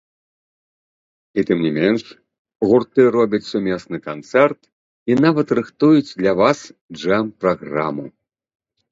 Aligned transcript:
І, 1.39 1.41
тым 1.47 1.59
не 1.65 1.71
менш, 1.79 2.03
гурты 2.69 3.01
робяць 3.15 3.47
сумесны 3.49 3.97
канцэрт 4.07 4.61
і 5.11 5.17
нават 5.25 5.47
рыхтуюць 5.59 6.15
для 6.23 6.33
вас 6.41 6.59
джэм-праграму. 6.99 8.05